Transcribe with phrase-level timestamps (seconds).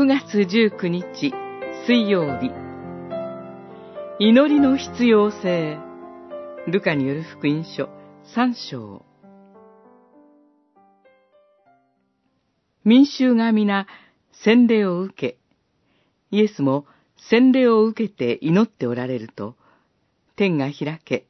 [0.00, 1.30] 9月19日
[1.86, 2.50] 水曜日。
[4.18, 5.78] 祈りの必要性。
[6.66, 7.90] ルカによる福音書
[8.34, 9.04] 3章。
[12.82, 13.86] 民衆が皆
[14.42, 15.38] 洗礼を受け、
[16.30, 16.86] イエスも
[17.28, 19.54] 洗礼を受けて祈っておられると、
[20.34, 21.26] 天が開け、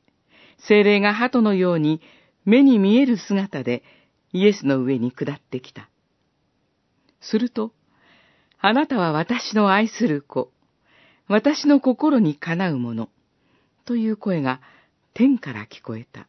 [0.58, 2.00] 精霊が鳩のように
[2.44, 3.82] 目に見える姿で
[4.32, 5.90] イエスの上に下ってきた。
[7.20, 7.72] すると、
[8.62, 10.52] あなたは私の愛する子、
[11.28, 13.08] 私の心にかなうもの、
[13.86, 14.60] という声が
[15.14, 16.26] 天から聞こえた。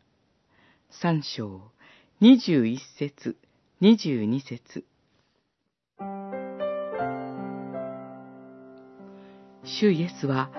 [0.90, 1.62] 三章、
[2.21, 3.35] 二十一節、
[3.81, 4.85] 二十二節。
[9.66, 10.52] 主イエスは、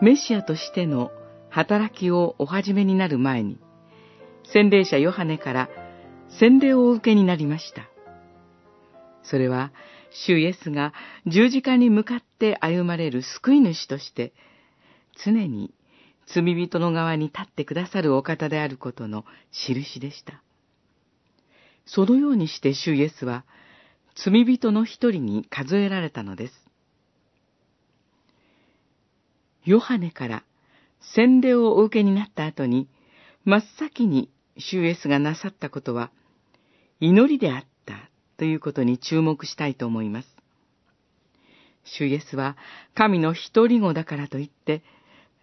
[0.00, 1.10] メシアとしての
[1.50, 3.58] 働きをお始めになる前に、
[4.52, 5.68] 洗礼者ヨハネから
[6.38, 7.88] 洗礼をお受けになりました。
[9.24, 9.72] それは、
[10.10, 10.92] 主イエスが
[11.26, 14.32] 十字架に向かって歩まれる救い主として、
[15.24, 15.74] 常に
[16.34, 20.42] 罪人の側に立ってくださるお方であることの印でした。
[21.86, 23.44] そのようにして主イエスは、
[24.14, 26.54] 罪人の一人に数えられたのです。
[29.64, 30.44] ヨハネから
[31.14, 32.88] 洗礼をお受けになった後に、
[33.44, 36.10] 真っ先に主イエスがなさったことは、
[37.00, 37.67] 祈りであった
[38.38, 40.28] ということに注目したいと思います。
[41.84, 42.56] 主イエスは
[42.94, 44.82] 神の一人子だからといって、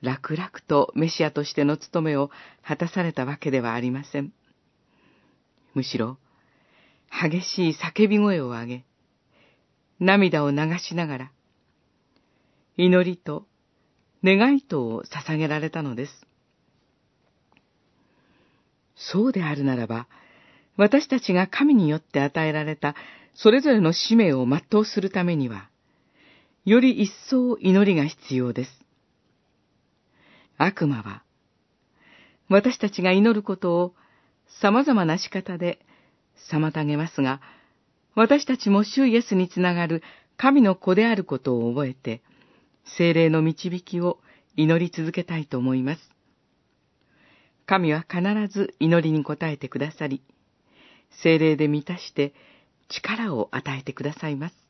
[0.01, 2.29] 楽々とメシアとしての務めを
[2.63, 4.31] 果たされたわけではありません。
[5.73, 6.17] むしろ、
[7.11, 8.85] 激しい叫び声を上げ、
[9.99, 11.31] 涙を流しながら、
[12.77, 13.45] 祈りと
[14.23, 16.27] 願いとを捧げられたのです。
[18.95, 20.07] そうであるならば、
[20.77, 22.95] 私たちが神によって与えられた
[23.35, 25.69] それぞれの使命を全うするためには、
[26.63, 28.71] より一層祈りが必要です。
[30.57, 31.23] 悪魔は、
[32.47, 33.93] 私たちが祈ることを
[34.61, 35.79] 様々な仕方で
[36.49, 37.41] 妨げますが、
[38.15, 40.01] 私たちも主イエスにつながる
[40.37, 42.21] 神の子であることを覚えて、
[42.97, 44.19] 精霊の導きを
[44.55, 46.01] 祈り続けたいと思います。
[47.65, 50.21] 神は必ず祈りに応えてくださり、
[51.09, 52.33] 精霊で満たして
[52.89, 54.64] 力を与えてくださいます。